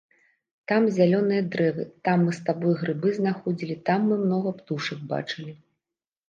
[0.69, 5.53] Там зялёныя дрэвы, там мы з табой грыбы знаходзілі, там мы многа птушак бачылі.